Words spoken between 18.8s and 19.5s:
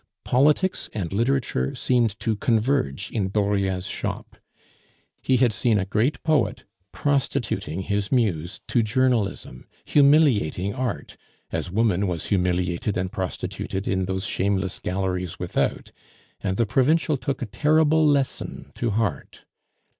heart.